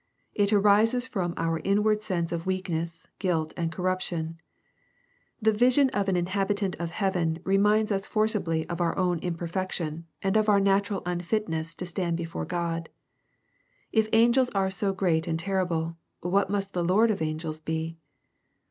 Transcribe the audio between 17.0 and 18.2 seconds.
of angels be